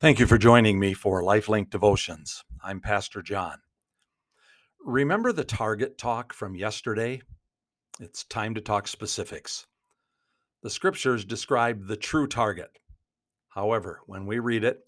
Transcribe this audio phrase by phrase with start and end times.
[0.00, 2.44] Thank you for joining me for Lifelink Devotions.
[2.62, 3.58] I'm Pastor John.
[4.84, 7.20] Remember the target talk from yesterday?
[7.98, 9.66] It's time to talk specifics.
[10.62, 12.70] The scriptures describe the true target.
[13.48, 14.78] However, when we read it,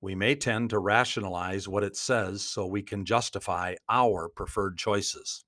[0.00, 5.44] we may tend to rationalize what it says so we can justify our preferred choices.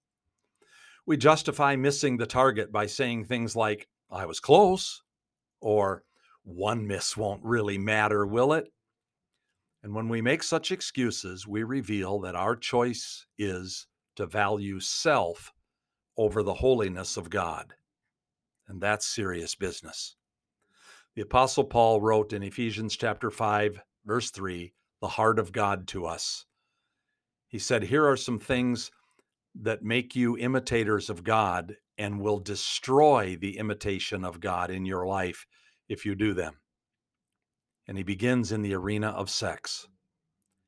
[1.04, 5.02] We justify missing the target by saying things like, I was close,
[5.60, 6.04] or
[6.44, 8.68] one miss won't really matter, will it?
[9.82, 15.52] And when we make such excuses, we reveal that our choice is to value self
[16.16, 17.74] over the holiness of God.
[18.68, 20.16] And that's serious business.
[21.14, 26.06] The Apostle Paul wrote in Ephesians chapter 5, verse 3, the heart of God to
[26.06, 26.44] us.
[27.48, 28.90] He said, Here are some things
[29.60, 35.06] that make you imitators of God and will destroy the imitation of God in your
[35.06, 35.46] life
[35.88, 36.54] if you do them.
[37.86, 39.88] And he begins in the arena of sex.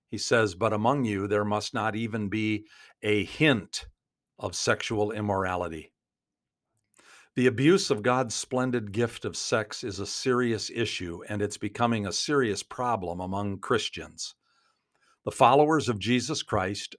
[0.09, 2.67] He says, But among you there must not even be
[3.03, 3.87] a hint
[4.39, 5.93] of sexual immorality.
[7.35, 12.07] The abuse of God's splendid gift of sex is a serious issue, and it's becoming
[12.07, 14.35] a serious problem among Christians.
[15.25, 16.95] The followers of Jesus Christ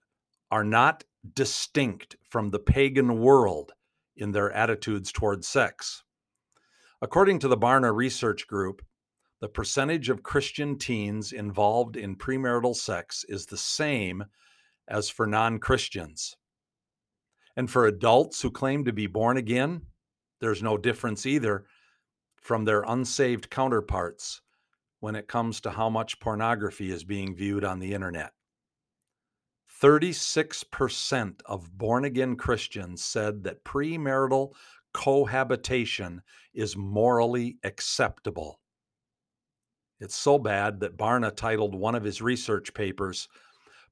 [0.49, 1.03] are not
[1.35, 3.73] distinct from the pagan world
[4.15, 6.03] in their attitudes toward sex.
[7.01, 8.81] According to the Barna Research Group,
[9.43, 14.23] the percentage of Christian teens involved in premarital sex is the same
[14.87, 16.37] as for non Christians.
[17.57, 19.81] And for adults who claim to be born again,
[20.39, 21.65] there's no difference either
[22.37, 24.39] from their unsaved counterparts
[25.01, 28.31] when it comes to how much pornography is being viewed on the internet.
[29.81, 34.53] 36% of born again Christians said that premarital
[34.93, 36.21] cohabitation
[36.53, 38.61] is morally acceptable.
[40.03, 43.29] It's so bad that Barna titled one of his research papers,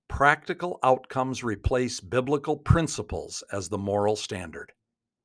[0.10, 4.74] Practical Outcomes Replace Biblical Principles as the Moral Standard.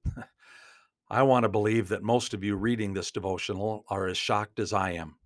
[1.11, 4.73] I want to believe that most of you reading this devotional are as shocked as
[4.73, 5.17] I am.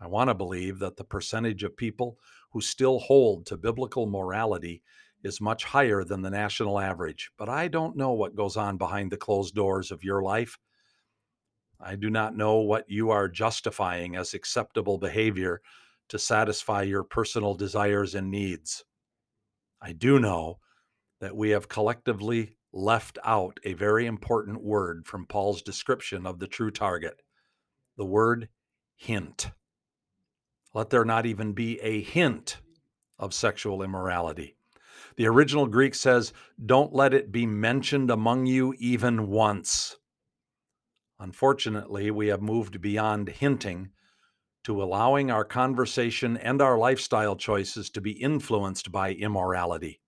[0.00, 2.16] I want to believe that the percentage of people
[2.52, 4.82] who still hold to biblical morality
[5.22, 9.12] is much higher than the national average, but I don't know what goes on behind
[9.12, 10.58] the closed doors of your life.
[11.82, 15.62] I do not know what you are justifying as acceptable behavior
[16.08, 18.84] to satisfy your personal desires and needs.
[19.80, 20.58] I do know
[21.20, 26.46] that we have collectively left out a very important word from Paul's description of the
[26.46, 27.22] true target
[27.96, 28.48] the word
[28.96, 29.50] hint.
[30.72, 32.58] Let there not even be a hint
[33.18, 34.56] of sexual immorality.
[35.16, 36.32] The original Greek says,
[36.64, 39.96] Don't let it be mentioned among you even once.
[41.20, 43.90] Unfortunately, we have moved beyond hinting
[44.64, 50.00] to allowing our conversation and our lifestyle choices to be influenced by immorality.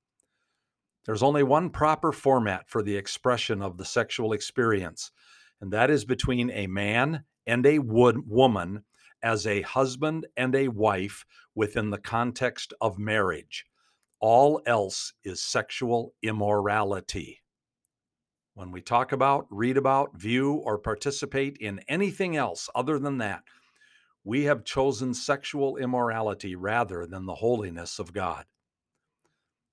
[1.04, 5.10] There's only one proper format for the expression of the sexual experience,
[5.60, 8.84] and that is between a man and a woman
[9.22, 13.66] as a husband and a wife within the context of marriage.
[14.18, 17.41] All else is sexual immorality.
[18.54, 23.42] When we talk about, read about, view, or participate in anything else other than that,
[24.24, 28.44] we have chosen sexual immorality rather than the holiness of God.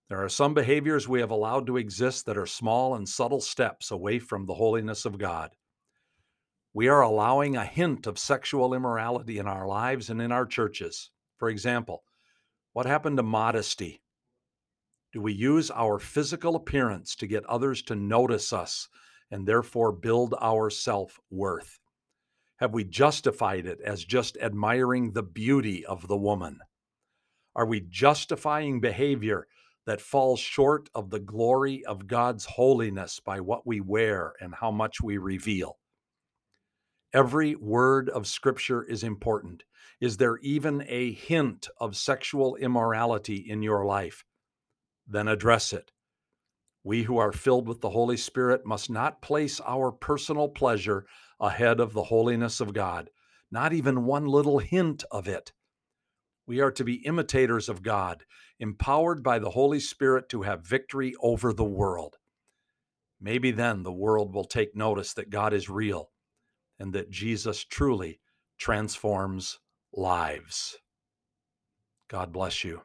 [0.07, 3.91] There are some behaviors we have allowed to exist that are small and subtle steps
[3.91, 5.51] away from the holiness of God
[6.73, 11.09] we are allowing a hint of sexual immorality in our lives and in our churches.
[11.37, 12.03] For example,
[12.73, 14.01] what happened to modesty?
[15.11, 18.87] Do we use our physical appearance to get others to notice us
[19.31, 21.79] and therefore build our self worth?
[22.57, 26.59] Have we justified it as just admiring the beauty of the woman?
[27.55, 29.47] Are we justifying behavior
[29.87, 34.69] that falls short of the glory of God's holiness by what we wear and how
[34.69, 35.79] much we reveal?
[37.13, 39.63] Every word of Scripture is important.
[39.99, 44.23] Is there even a hint of sexual immorality in your life?
[45.09, 45.91] Then address it.
[46.83, 51.05] We who are filled with the Holy Spirit must not place our personal pleasure
[51.39, 53.09] ahead of the holiness of God,
[53.51, 55.51] not even one little hint of it.
[56.45, 58.23] We are to be imitators of God,
[58.59, 62.17] empowered by the Holy Spirit to have victory over the world.
[63.19, 66.11] Maybe then the world will take notice that God is real
[66.79, 68.19] and that Jesus truly
[68.57, 69.59] transforms
[69.91, 70.77] lives.
[72.07, 72.81] God bless you.